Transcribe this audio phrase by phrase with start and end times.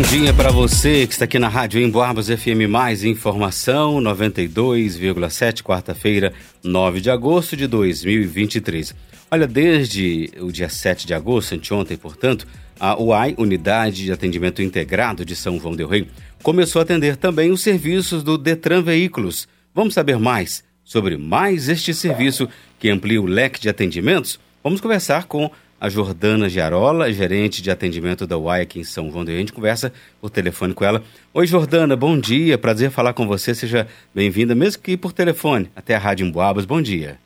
[0.00, 6.32] bom dia para você que está aqui na Rádio Emboabas FM Mais Informação 92,7, quarta-feira,
[6.64, 8.94] 9 de agosto de 2023.
[9.30, 12.46] Olha, desde o dia 7 de agosto, anteontem, portanto,
[12.78, 16.08] a UAI, Unidade de Atendimento Integrado de São João del Rei,
[16.42, 19.46] começou a atender também os serviços do Detran Veículos.
[19.74, 22.48] Vamos saber mais sobre mais este serviço
[22.78, 24.40] que amplia o leque de atendimentos?
[24.64, 25.50] Vamos conversar com
[25.80, 29.38] a Jordana Giarola, gerente de atendimento da UAI aqui em São João del Rei.
[29.38, 31.02] A gente conversa por telefone com ela.
[31.32, 32.58] Oi, Jordana, bom dia.
[32.58, 33.54] Prazer falar com você.
[33.54, 36.66] Seja bem-vinda, mesmo que por telefone, até a Rádio Emboabas.
[36.66, 37.18] Bom dia.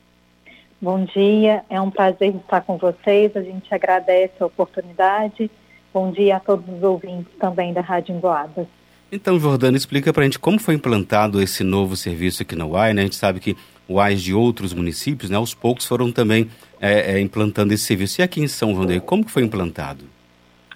[0.81, 3.35] Bom dia, é um prazer estar com vocês.
[3.35, 5.51] A gente agradece a oportunidade.
[5.93, 8.67] Bom dia a todos os ouvintes também da Rádio Emboabas.
[9.11, 12.93] Então, Jordana, explica para a gente como foi implantado esse novo serviço aqui na UAI,
[12.93, 13.01] né?
[13.01, 13.55] A gente sabe que
[13.87, 16.49] UAIs de outros municípios, né, aos poucos foram também
[16.85, 18.21] é, é, implantando esse serviço.
[18.21, 20.05] E aqui em São João como que foi implantado?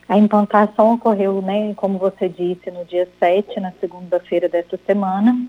[0.07, 5.39] A implantação ocorreu, né, como você disse, no dia 7, na segunda-feira desta semana,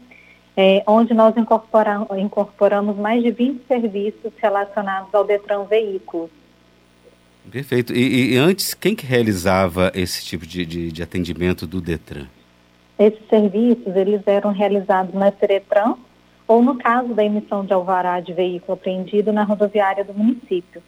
[0.55, 6.31] é, onde nós incorporamos, incorporamos mais de 20 serviços relacionados ao Detran Veículos.
[7.51, 7.95] Perfeito.
[7.95, 12.27] E, e, antes, quem que realizava esse tipo de, de, de atendimento do Detran?
[12.99, 15.95] Esses serviços, eles eram realizados na Seretran
[16.51, 20.83] ou no caso da emissão de alvará de veículo apreendido na rodoviária do município.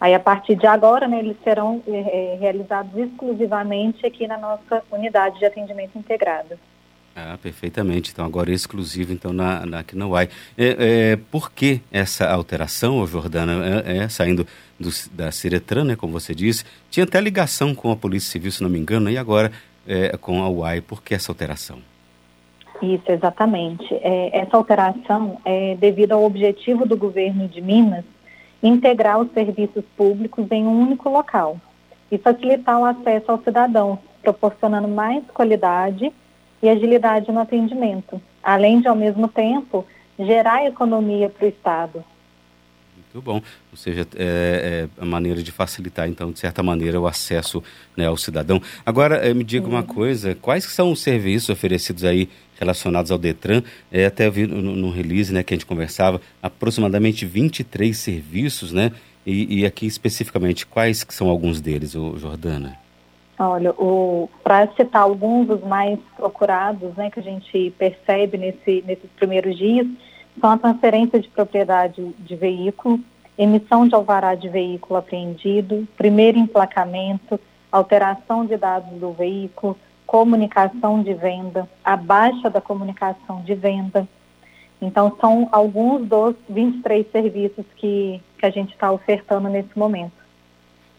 [0.00, 5.38] Aí, a partir de agora, né, eles serão é, realizados exclusivamente aqui na nossa unidade
[5.38, 6.58] de atendimento integrado.
[7.14, 8.10] Ah, perfeitamente.
[8.10, 9.98] Então, agora é exclusivo então, na, na, aqui.
[10.56, 10.76] É,
[11.12, 14.46] é, por que essa alteração, Jordana, é, é, saindo
[14.80, 16.64] do, da Ciretran, né, como você disse?
[16.90, 19.52] Tinha até ligação com a Polícia Civil, se não me engano, e agora
[19.86, 20.80] é, com a UAI.
[20.80, 21.82] Por que essa alteração?
[22.82, 23.94] Isso, exatamente.
[23.94, 28.04] É, essa alteração é devido ao objetivo do governo de Minas
[28.62, 31.58] integrar os serviços públicos em um único local
[32.10, 36.12] e facilitar o acesso ao cidadão, proporcionando mais qualidade
[36.62, 39.84] e agilidade no atendimento, além de, ao mesmo tempo,
[40.18, 42.04] gerar economia para o Estado.
[43.16, 43.40] Muito bom.
[43.72, 47.64] Ou seja, é, é, a maneira de facilitar, então, de certa maneira, o acesso
[47.96, 48.60] né, ao cidadão.
[48.84, 52.28] Agora, é, me diga uma coisa, quais são os serviços oferecidos aí
[52.60, 53.62] relacionados ao Detran?
[53.90, 58.92] É, até vi no, no, release né, que a gente conversava, aproximadamente 23 serviços, né?
[59.24, 62.76] E, e aqui especificamente, quais que são alguns deles, o Jordana?
[63.38, 63.74] Olha,
[64.44, 69.86] para citar alguns dos mais procurados, né, que a gente percebe nesse, nesses primeiros dias,
[70.40, 73.00] são a transferência de propriedade de veículo,
[73.36, 77.38] emissão de alvará de veículo apreendido, primeiro emplacamento,
[77.70, 79.76] alteração de dados do veículo,
[80.06, 84.08] comunicação de venda, a baixa da comunicação de venda.
[84.80, 90.12] Então, são alguns dos 23 serviços que, que a gente está ofertando nesse momento.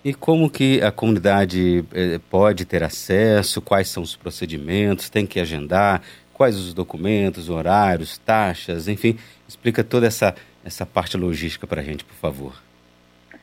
[0.03, 3.61] E como que a comunidade eh, pode ter acesso?
[3.61, 5.09] Quais são os procedimentos?
[5.09, 6.01] Tem que agendar?
[6.37, 9.17] Quais os documentos, horários, taxas, enfim,
[9.47, 12.53] explica toda essa, essa parte logística para a gente, por favor.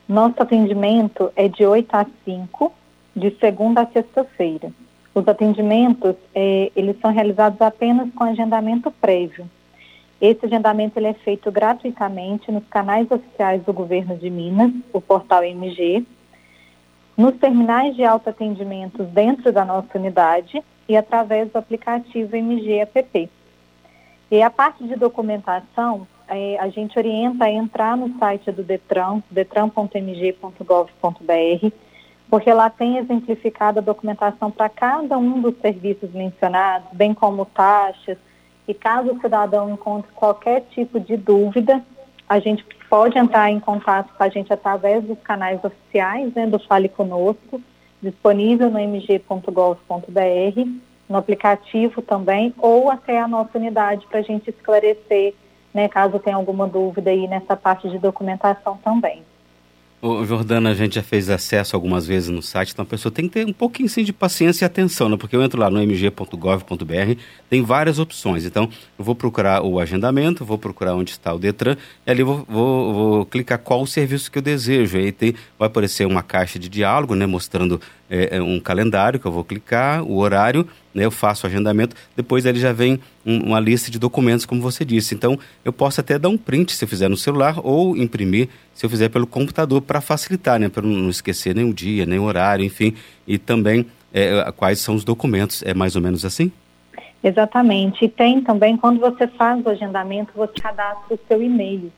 [0.07, 2.73] Nosso atendimento é de 8 a 5,
[3.13, 4.71] de segunda a sexta-feira.
[5.13, 9.49] Os atendimentos, é, eles são realizados apenas com agendamento prévio.
[10.21, 15.43] Esse agendamento ele é feito gratuitamente nos canais oficiais do governo de Minas, o portal
[15.43, 16.05] MG,
[17.17, 23.29] nos terminais de autoatendimento dentro da nossa unidade e através do aplicativo MG App.
[24.31, 29.21] E a parte de documentação, é, a gente orienta a entrar no site do Detran,
[29.29, 31.71] detran.mg.gov.br,
[32.29, 38.17] porque lá tem exemplificada a documentação para cada um dos serviços mencionados, bem como taxas,
[38.67, 41.83] e caso o cidadão encontre qualquer tipo de dúvida,
[42.27, 46.57] a gente pode entrar em contato com a gente através dos canais oficiais né, do
[46.57, 47.61] Fale Conosco,
[48.05, 49.79] disponível no mg.gov.br,
[51.09, 55.33] no aplicativo também, ou até a nossa unidade para a gente esclarecer,
[55.73, 59.23] né, caso tenha alguma dúvida aí nessa parte de documentação também.
[60.07, 63.27] Ô, Jordana, a gente já fez acesso algumas vezes no site, então a pessoa tem
[63.27, 65.17] que ter um pouquinho sim, de paciência e atenção, né?
[65.17, 67.19] porque eu entro lá no mg.gov.br,
[67.49, 68.45] tem várias opções.
[68.45, 68.69] Então,
[68.99, 71.75] eu vou procurar o agendamento, vou procurar onde está o Detran,
[72.05, 74.95] e ali vou, vou, vou clicar qual o serviço que eu desejo.
[74.95, 79.25] Aí tem, vai aparecer uma caixa de diálogo, né, mostrando é, é, um calendário que
[79.25, 83.47] eu vou clicar, o horário, né, eu faço o agendamento, depois ele já vem um,
[83.47, 85.15] uma lista de documentos, como você disse.
[85.15, 88.85] Então, eu posso até dar um print se eu fizer no celular ou imprimir se
[88.85, 92.23] eu fizer pelo computador para facilitar, né, para não esquecer nem o dia, nem o
[92.23, 92.93] horário, enfim,
[93.27, 95.63] e também é, quais são os documentos.
[95.63, 96.51] É mais ou menos assim?
[97.25, 98.05] Exatamente.
[98.05, 101.91] E tem também, quando você faz o agendamento, você cadastra o seu e-mail.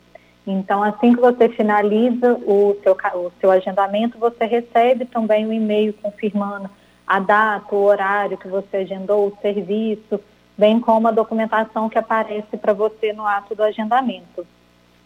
[0.47, 5.93] Então, assim que você finaliza o seu, o seu agendamento, você recebe também um e-mail
[6.01, 6.69] confirmando
[7.05, 10.19] a data, o horário que você agendou, o serviço,
[10.57, 14.47] bem como a documentação que aparece para você no ato do agendamento.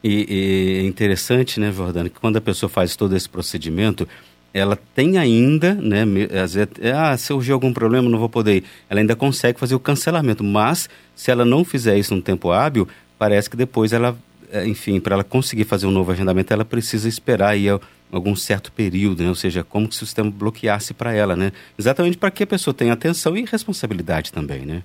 [0.03, 4.07] E, é interessante, né, Jordana, que quando a pessoa faz todo esse procedimento,
[4.53, 6.03] ela tem ainda, né,
[6.43, 8.63] às vezes, ah, surgiu algum problema, não vou poder ir.
[8.89, 12.87] Ela ainda consegue fazer o cancelamento, mas se ela não fizer isso no tempo hábil,
[13.17, 14.30] parece que depois ela, é,
[14.65, 17.67] enfim, para ela conseguir fazer um novo agendamento, ela precisa esperar aí
[18.11, 19.29] algum certo período, né?
[19.29, 21.51] ou seja, como que o sistema bloqueasse para ela, né?
[21.79, 24.83] Exatamente para que a pessoa tenha atenção e responsabilidade também, né?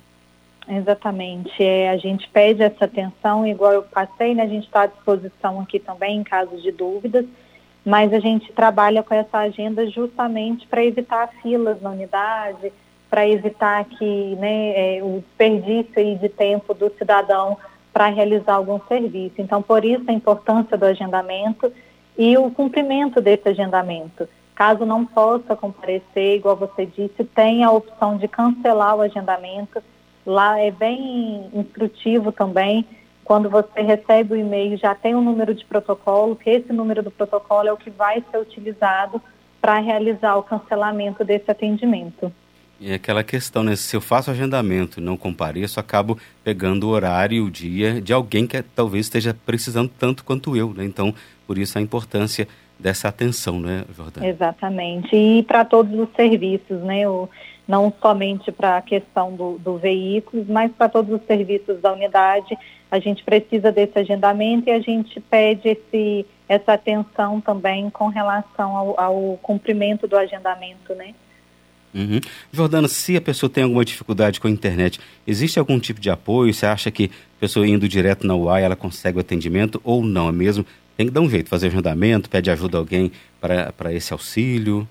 [0.69, 1.63] Exatamente.
[1.63, 4.43] É, a gente pede essa atenção, igual eu passei, né?
[4.43, 7.25] A gente está à disposição aqui também em caso de dúvidas,
[7.85, 12.73] mas a gente trabalha com essa agenda justamente para evitar filas na unidade,
[13.09, 17.57] para evitar que né, é, o desperdício de tempo do cidadão
[17.97, 19.33] para realizar algum serviço.
[19.39, 21.73] Então, por isso a importância do agendamento
[22.15, 24.29] e o cumprimento desse agendamento.
[24.53, 29.81] Caso não possa comparecer, igual você disse, tem a opção de cancelar o agendamento
[30.27, 32.85] Lá é bem instrutivo também.
[33.23, 37.09] Quando você recebe o e-mail, já tem um número de protocolo, que esse número do
[37.09, 39.21] protocolo é o que vai ser utilizado
[39.61, 42.29] para realizar o cancelamento desse atendimento.
[42.79, 43.75] E aquela questão, né?
[43.75, 48.13] Se eu faço agendamento e não compareço, acabo pegando o horário e o dia de
[48.13, 50.85] alguém que talvez esteja precisando tanto quanto eu, né?
[50.85, 51.13] Então,
[51.47, 52.47] por isso a importância
[52.79, 54.27] dessa atenção, né, Jordana?
[54.27, 55.15] Exatamente.
[55.15, 57.09] E para todos os serviços, né?
[57.09, 57.27] O,
[57.67, 62.57] não somente para a questão do, do veículo, mas para todos os serviços da unidade.
[62.89, 68.77] A gente precisa desse agendamento e a gente pede esse, essa atenção também com relação
[68.77, 71.13] ao, ao cumprimento do agendamento, né?
[71.93, 72.19] Uhum.
[72.51, 76.53] Jordana, se a pessoa tem alguma dificuldade com a internet, existe algum tipo de apoio?
[76.53, 77.05] Você acha que
[77.37, 80.29] a pessoa indo direto na UAI ela consegue o atendimento ou não?
[80.29, 80.65] É mesmo?
[80.95, 84.87] Tem que dar um jeito, fazer agendamento, pede ajuda a alguém para esse auxílio?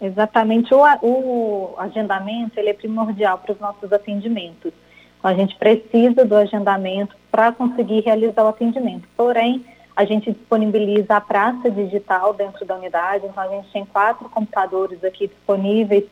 [0.00, 0.72] Exatamente.
[0.72, 4.72] O, o agendamento ele é primordial para os nossos atendimentos.
[5.18, 9.06] Então, a gente precisa do agendamento para conseguir realizar o atendimento.
[9.16, 13.26] Porém, a gente disponibiliza a praça digital dentro da unidade.
[13.26, 16.04] Então, a gente tem quatro computadores aqui disponíveis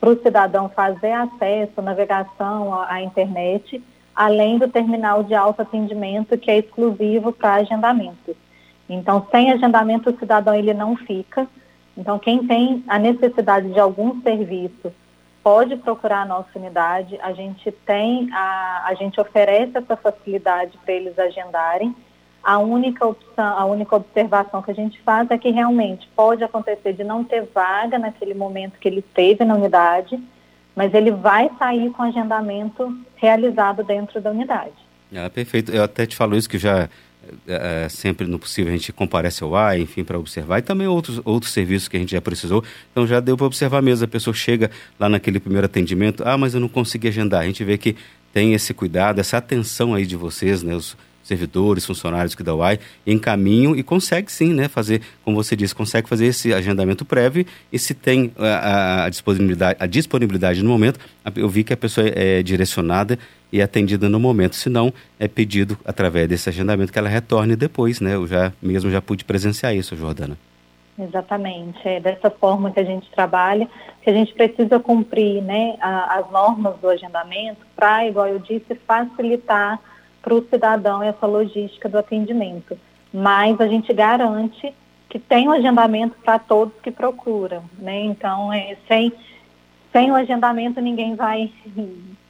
[0.00, 3.82] para o cidadão fazer acesso, navegação à, internet,
[4.14, 8.36] além do terminal de autoatendimento, que é exclusivo para agendamento.
[8.88, 11.46] Então, sem agendamento, o cidadão ele não fica.
[11.96, 14.92] Então, quem tem a necessidade de algum serviço
[15.42, 17.18] pode procurar a nossa unidade.
[17.22, 21.94] A gente tem, a, a gente oferece essa facilidade para eles agendarem.
[22.46, 26.92] A única opção, a única observação que a gente faz é que realmente pode acontecer
[26.92, 30.16] de não ter vaga naquele momento que ele esteve na unidade,
[30.72, 34.76] mas ele vai sair com agendamento realizado dentro da unidade.
[35.12, 35.72] Ah, perfeito.
[35.72, 36.88] Eu até te falo isso que já
[37.48, 40.86] é, é, sempre no possível a gente comparece ao ar, enfim, para observar, e também
[40.86, 42.62] outros, outros serviços que a gente já precisou.
[42.92, 44.70] Então já deu para observar mesmo, a pessoa chega
[45.00, 47.42] lá naquele primeiro atendimento, ah, mas eu não consegui agendar.
[47.42, 47.96] A gente vê que
[48.32, 52.78] tem esse cuidado, essa atenção aí de vocês, né, os servidores, funcionários que da UAI,
[53.06, 57.78] encaminham e consegue sim, né, fazer, como você disse, consegue fazer esse agendamento prévio e
[57.78, 61.00] se tem a, a disponibilidade, a disponibilidade no momento,
[61.34, 63.18] eu vi que a pessoa é direcionada
[63.52, 64.56] e atendida no momento.
[64.56, 68.14] Se não, é pedido através desse agendamento que ela retorne depois, né?
[68.14, 70.36] Eu já mesmo já pude presenciar isso, Jordana.
[70.98, 73.68] Exatamente, é dessa forma que a gente trabalha,
[74.02, 78.74] que a gente precisa cumprir né, a, as normas do agendamento para, igual eu disse,
[78.86, 79.78] facilitar
[80.26, 82.76] para o cidadão essa logística do atendimento.
[83.14, 84.74] Mas a gente garante
[85.08, 88.00] que tem o um agendamento para todos que procuram, né?
[88.00, 89.12] Então, é, sem,
[89.92, 91.52] sem o agendamento ninguém vai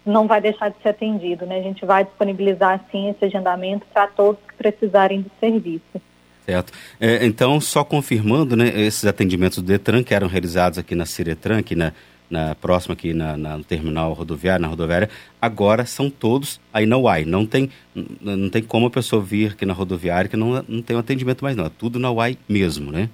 [0.05, 1.59] não vai deixar de ser atendido, né?
[1.59, 6.01] A gente vai disponibilizar sim esse agendamento para todos que precisarem do serviço.
[6.45, 6.73] Certo.
[7.01, 11.59] É, então, só confirmando, né, esses atendimentos do Detran que eram realizados aqui na Ciretran,
[11.59, 11.93] aqui na,
[12.31, 15.09] na próxima aqui na, na, no terminal rodoviário, na rodoviária,
[15.41, 17.25] agora são todos aí na UAI.
[17.25, 17.71] Não tem,
[18.21, 21.45] não tem como a pessoa vir aqui na rodoviária que não, não tem um atendimento
[21.45, 21.67] mais não.
[21.67, 23.09] É tudo na UAI mesmo, né?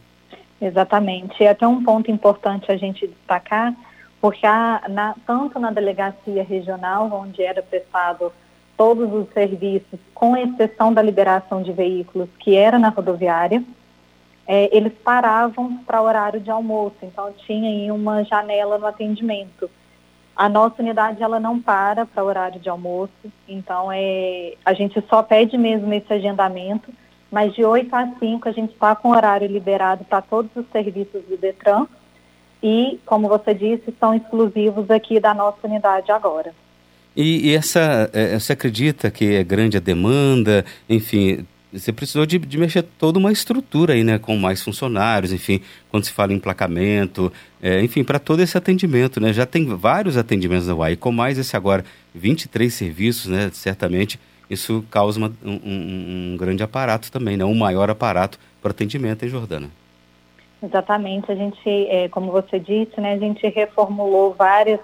[0.60, 1.42] Exatamente.
[1.42, 3.74] E até um ponto importante a gente destacar
[4.22, 8.32] porque há, na, tanto na delegacia regional, onde era prestado
[8.76, 13.64] todos os serviços, com exceção da liberação de veículos, que era na rodoviária,
[14.46, 19.70] é, eles paravam para horário de almoço, então tinha aí uma janela no atendimento.
[20.34, 23.12] A nossa unidade ela não para para horário de almoço,
[23.48, 26.90] então é, a gente só pede mesmo esse agendamento,
[27.30, 31.22] mas de 8 a 5 a gente está com horário liberado para todos os serviços
[31.28, 31.86] do Detran,
[32.62, 36.54] e, como você disse, são exclusivos aqui da nossa unidade agora.
[37.14, 40.64] E, e essa, é, você acredita que é grande a demanda?
[40.88, 45.60] Enfim, você precisou de, de, mexer toda uma estrutura aí, né, com mais funcionários, enfim,
[45.90, 50.16] quando se fala em emplacamento, é, enfim, para todo esse atendimento, né, já tem vários
[50.16, 55.52] atendimentos da UAI, com mais esse agora 23 serviços, né, certamente isso causa uma, um,
[55.52, 59.70] um, um, grande aparato também, né, um maior aparato para atendimento em Jordana.
[60.62, 64.78] Exatamente, a gente, é, como você disse, né, a gente reformulou várias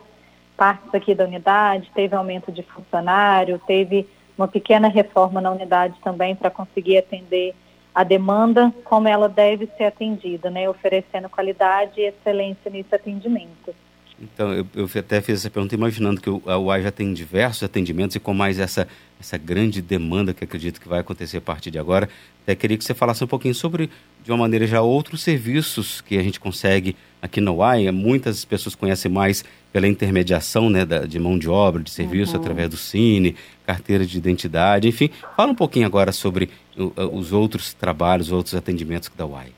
[0.57, 6.37] partes aqui da unidade, teve aumento de funcionário, teve uma pequena reforma na unidade também
[6.37, 7.54] para conseguir atender
[7.92, 13.75] a demanda como ela deve ser atendida, né, oferecendo qualidade e excelência nesse atendimento.
[14.21, 18.17] Então, eu, eu até fiz essa pergunta imaginando que a UAI já tem diversos atendimentos
[18.17, 18.89] e com mais essa,
[19.21, 22.09] essa grande demanda que acredito que vai acontecer a partir de agora,
[22.43, 23.89] até queria que você falasse um pouquinho sobre,
[24.25, 27.93] de uma maneira já, outros serviços que a gente consegue aqui na UAI.
[27.93, 32.41] Muitas pessoas conhecem mais pela intermediação né, da, de mão de obra, de serviço, uhum.
[32.41, 35.11] através do Cine, carteira de identidade, enfim.
[35.37, 39.58] Fala um pouquinho agora sobre o, os outros trabalhos, outros atendimentos da UAI.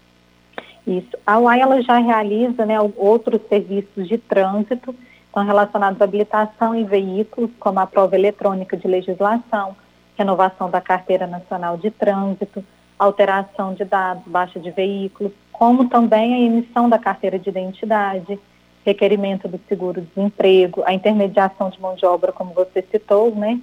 [0.90, 1.16] Isso.
[1.24, 4.92] A UAI ela já realiza né, outros serviços de trânsito,
[5.36, 9.76] relacionados à habilitação em veículos, como a prova eletrônica de legislação,
[10.18, 12.64] renovação da carteira nacional de trânsito,
[12.98, 18.36] alteração de dados, baixa de veículos, como também a emissão da carteira de identidade,
[18.84, 23.60] requerimento do seguro-desemprego, a intermediação de mão de obra, como você citou, né?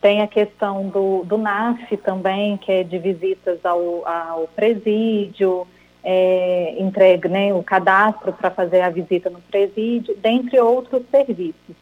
[0.00, 5.66] Tem a questão do, do NAF também, que é de visitas ao, ao presídio,
[6.04, 11.74] é, entregue né, o cadastro para fazer a visita no presídio, dentre outros serviços.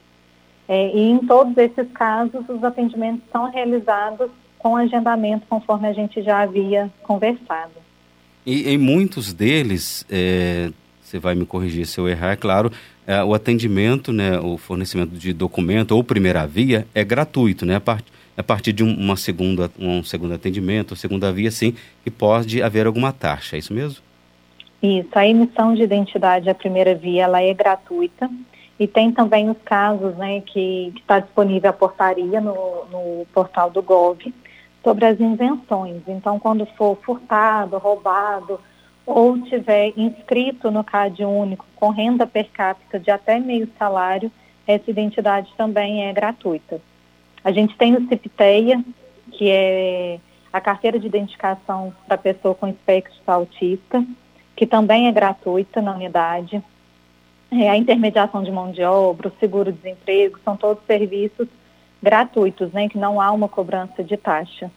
[0.69, 6.23] É, e em todos esses casos, os atendimentos são realizados com agendamento, conforme a gente
[6.23, 7.73] já havia conversado.
[8.47, 12.71] E em muitos deles, é, você vai me corrigir se eu errar, é claro,
[13.07, 17.77] é, o atendimento, né, o fornecimento de documento ou primeira via é gratuito, né?
[17.77, 18.05] A, part,
[18.37, 21.75] a partir de uma segunda, um segundo atendimento, segunda via, sim,
[22.05, 24.01] que pode haver alguma taxa, é isso mesmo?
[24.83, 28.29] Isso, a emissão de identidade à primeira via, ela é gratuita,
[28.81, 33.81] e tem também os casos, né, que está disponível a portaria no, no portal do
[33.81, 34.35] GOV,
[34.83, 36.03] sobre as invenções.
[36.09, 38.59] Então, quando for furtado, roubado,
[39.07, 44.31] ou tiver inscrito no CAD único com renda per capita de até meio salário,
[44.67, 46.81] essa identidade também é gratuita.
[47.45, 48.85] A gente tem o CIPTEIA,
[49.33, 50.19] que é
[50.53, 54.05] a carteira de identificação para pessoa com espectro autista,
[54.57, 56.63] que também é gratuita na unidade.
[57.51, 61.49] É, a intermediação de mão de obra, o seguro-desemprego, são todos serviços
[62.03, 64.71] gratuitos, né, que não há uma cobrança de taxa.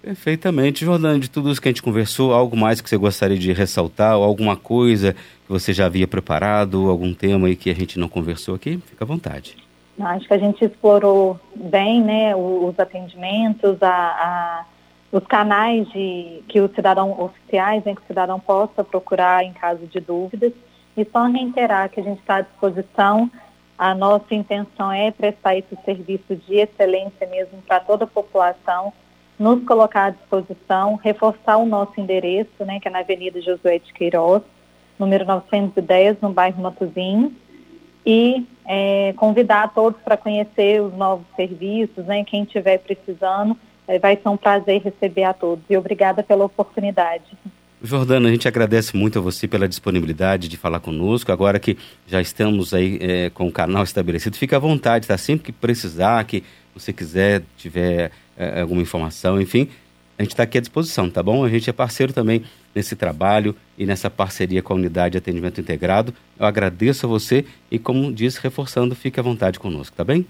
[0.00, 0.84] Perfeitamente.
[0.84, 4.16] Jordana, de tudo isso que a gente conversou, algo mais que você gostaria de ressaltar,
[4.16, 8.08] ou alguma coisa que você já havia preparado, algum tema aí que a gente não
[8.08, 8.78] conversou aqui?
[8.86, 9.56] Fica à vontade.
[10.00, 14.64] Acho que a gente explorou bem né, os atendimentos, a, a,
[15.10, 19.86] os canais de, que o cidadão oficiais, né, que o cidadão possa procurar em caso
[19.86, 20.52] de dúvidas.
[20.96, 23.30] E só reiterar que a gente está à disposição.
[23.78, 28.92] A nossa intenção é prestar esse serviço de excelência mesmo para toda a população
[29.38, 33.92] nos colocar à disposição, reforçar o nosso endereço, né, que é na Avenida Josué de
[33.92, 34.42] Queiroz,
[34.98, 37.32] número 910, no bairro Matozinhos,
[38.04, 43.56] e é, convidar todos para conhecer os novos serviços, né, quem estiver precisando,
[44.00, 45.64] vai ser um prazer receber a todos.
[45.70, 47.24] E obrigada pela oportunidade.
[47.82, 51.30] Jordana, a gente agradece muito a você pela disponibilidade de falar conosco.
[51.30, 55.16] Agora que já estamos aí é, com o canal estabelecido, fique à vontade, tá?
[55.16, 56.42] Sempre que precisar, que
[56.74, 59.68] você quiser, tiver é, alguma informação, enfim,
[60.18, 61.44] a gente está aqui à disposição, tá bom?
[61.44, 62.42] A gente é parceiro também
[62.74, 66.12] nesse trabalho e nessa parceria com a Unidade de Atendimento Integrado.
[66.36, 70.26] Eu agradeço a você e, como disse, reforçando, fique à vontade conosco, tá bem?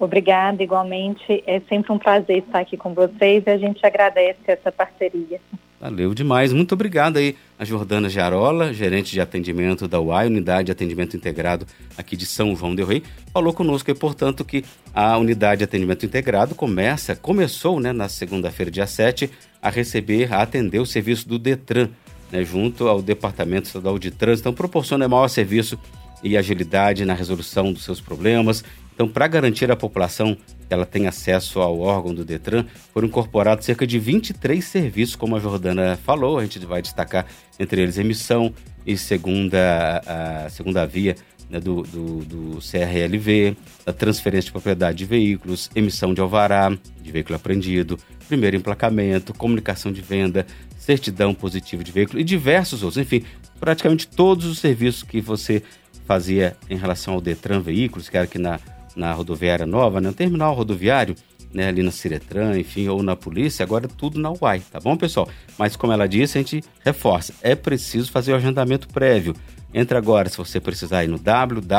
[0.00, 1.44] Obrigada, igualmente.
[1.46, 5.38] É sempre um prazer estar aqui com vocês e a gente agradece essa parceria.
[5.78, 6.54] Valeu demais.
[6.54, 11.66] Muito obrigado aí a Jordana Jarola, gerente de atendimento da UAI, Unidade de Atendimento Integrado
[11.98, 14.64] aqui de São João del Rei, falou conosco e, portanto, que
[14.94, 19.30] a Unidade de Atendimento Integrado começa, começou né, na segunda-feira, dia 7,
[19.60, 21.90] a receber, a atender o serviço do DETRAN,
[22.32, 24.48] né, junto ao Departamento Estadual de Trânsito.
[24.48, 25.78] Então, proporciona maior serviço
[26.22, 28.62] e agilidade na resolução dos seus problemas
[29.00, 33.64] então, para garantir à população que ela tenha acesso ao órgão do Detran, foram incorporados
[33.64, 37.24] cerca de 23 serviços, como a Jordana falou, a gente vai destacar
[37.58, 38.52] entre eles emissão
[38.86, 41.16] e segunda, a segunda via
[41.48, 47.10] né, do, do, do, CRLV, a transferência de propriedade de veículos, emissão de alvará de
[47.10, 53.02] veículo apreendido, primeiro emplacamento, comunicação de venda, certidão positiva de veículo e diversos outros.
[53.02, 53.24] Enfim,
[53.58, 55.62] praticamente todos os serviços que você
[56.04, 58.60] fazia em relação ao Detran Veículos, que era aqui na
[58.96, 61.14] na rodoviária nova, né, no terminal rodoviário,
[61.52, 64.96] né, ali na Ciretran, enfim, ou na polícia, agora é tudo na UAI, tá bom,
[64.96, 65.28] pessoal?
[65.58, 69.34] Mas como ela disse, a gente reforça, é preciso fazer o agendamento prévio.
[69.72, 71.72] Entre agora, se você precisar, ir no www.mg.gov.br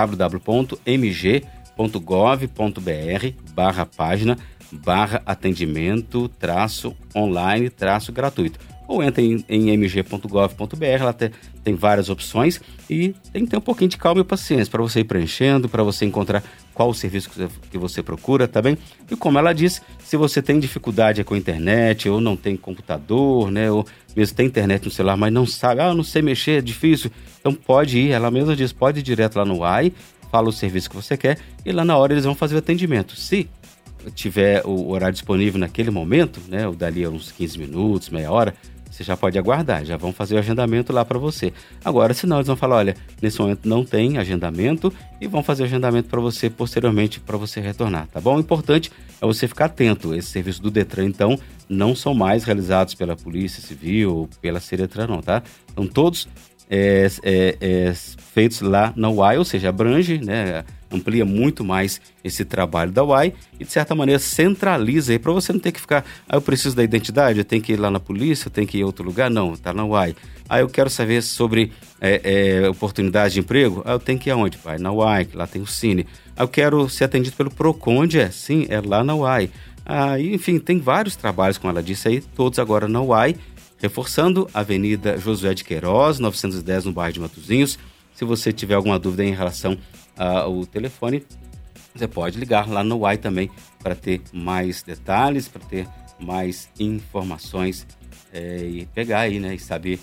[3.54, 4.38] barra página
[4.72, 8.58] barra atendimento traço online traço gratuito
[8.92, 11.32] ou entra em, em mg.gov.br, lá tem,
[11.64, 15.00] tem várias opções e tem que ter um pouquinho de calma e paciência para você
[15.00, 16.44] ir preenchendo, para você encontrar
[16.74, 18.78] qual o serviço que você, que você procura, tá bem?
[19.10, 23.50] E como ela disse, se você tem dificuldade com a internet ou não tem computador,
[23.50, 26.62] né, ou mesmo tem internet no celular, mas não sabe, ah, não sei mexer, é
[26.62, 29.94] difícil, então pode ir, ela mesma diz, pode ir direto lá no AI,
[30.30, 33.16] fala o serviço que você quer e lá na hora eles vão fazer o atendimento.
[33.16, 33.50] Se
[34.16, 38.56] tiver o horário disponível naquele momento, né, ou dali a uns 15 minutos, meia hora,
[38.92, 41.54] você já pode aguardar, já vão fazer o agendamento lá para você.
[41.84, 45.66] Agora, senão eles vão falar, olha, nesse momento não tem agendamento e vão fazer o
[45.66, 48.36] agendamento para você posteriormente para você retornar, tá bom?
[48.36, 50.14] O importante é você ficar atento.
[50.14, 55.08] Esse serviço do Detran, então, não são mais realizados pela Polícia Civil ou pela Ciretran,
[55.08, 55.42] não, tá?
[55.74, 56.28] São todos
[56.70, 60.64] é, é, é, feitos lá na UAI, ou seja, abrange, né?
[60.92, 65.54] Amplia muito mais esse trabalho da UAI e, de certa maneira, centraliza aí para você
[65.54, 68.00] não ter que ficar, ah, eu preciso da identidade, eu tenho que ir lá na
[68.00, 69.30] polícia, eu tenho que ir em outro lugar.
[69.30, 70.16] Não, está na UAI.
[70.50, 73.82] Ah, eu quero saber sobre é, é, oportunidade de emprego.
[73.86, 74.78] Ah, eu tenho que ir aonde, pai?
[74.78, 76.06] Na UAI, lá tem o Cine.
[76.36, 78.30] Ah, eu quero ser atendido pelo Proconde, é?
[78.30, 79.50] Sim, é lá na UAI.
[79.86, 83.36] Ah, enfim, tem vários trabalhos, como ela disse aí, todos agora na UAI,
[83.80, 87.80] reforçando Avenida Josué de Queiroz, 910, no bairro de Matozinhos.
[88.14, 89.78] Se você tiver alguma dúvida em relação
[90.18, 91.26] uh, o telefone,
[91.94, 93.50] você pode ligar lá no UAI também
[93.80, 95.88] para ter mais detalhes, para ter
[96.20, 97.86] mais informações
[98.32, 100.00] é, e pegar aí, né, e saber,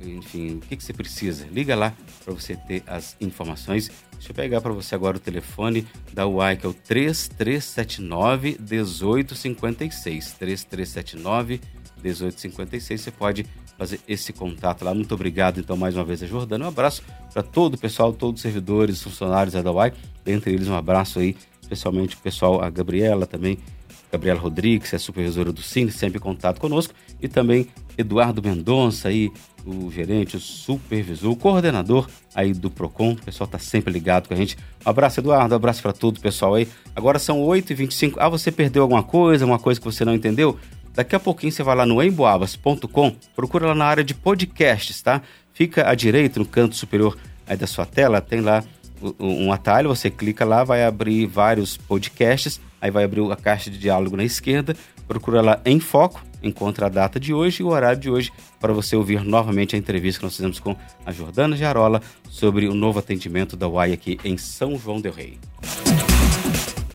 [0.00, 1.46] enfim, o que, que você precisa.
[1.50, 1.94] Liga lá
[2.24, 3.90] para você ter as informações.
[4.12, 10.32] Deixa eu pegar para você agora o telefone da UAI, que é o 3379 1856.
[10.32, 11.60] 3379
[12.02, 13.00] 1856.
[13.00, 13.46] Você pode
[13.78, 14.94] fazer esse contato lá.
[14.94, 16.64] Muito obrigado, então, mais uma vez a Jordana.
[16.64, 17.02] Um abraço
[17.32, 19.92] para todo o pessoal, todos os servidores, funcionários da UAI.
[20.24, 23.58] Dentre eles, um abraço aí, especialmente o pessoal, a Gabriela também,
[24.10, 29.32] Gabriela Rodrigues, é supervisora do Cine, sempre em contato conosco, e também Eduardo Mendonça, aí,
[29.64, 33.12] o gerente, o supervisor, o coordenador aí do PROCON.
[33.12, 34.56] O pessoal tá sempre ligado com a gente.
[34.84, 36.68] Um abraço, Eduardo, um abraço para todo o pessoal aí.
[36.94, 38.14] Agora são 8h25.
[38.18, 40.58] Ah, você perdeu alguma coisa, uma coisa que você não entendeu?
[40.94, 45.22] Daqui a pouquinho você vai lá no emboabas.com, procura lá na área de podcasts, tá?
[45.54, 47.16] Fica à direita, no canto superior
[47.58, 48.62] da sua tela, tem lá
[49.18, 53.78] um atalho, você clica lá, vai abrir vários podcasts, aí vai abrir a caixa de
[53.78, 54.76] diálogo na esquerda,
[55.08, 58.72] procura lá em foco, encontra a data de hoje e o horário de hoje para
[58.72, 62.98] você ouvir novamente a entrevista que nós fizemos com a Jordana Jarola sobre o novo
[62.98, 65.38] atendimento da UAI aqui em São João del Rei.